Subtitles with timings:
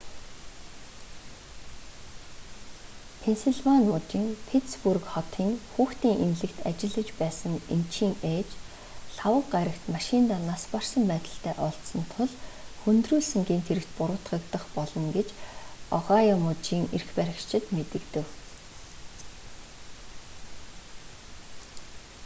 [3.23, 8.49] пенсильвани мужийн питтсбург хотын хүүхдийн эмнэлэгт ажиллаж байсан эмчийн ээж
[9.13, 12.31] лхагва гарагт машиндаа нас барсан байдалтай олдсон тул
[12.81, 15.29] хүндрүүлсэн гэмт хэрэгт буруутгагдах болно гэж
[15.97, 18.27] огайо мужийн эрх баригчид мэдэгдэв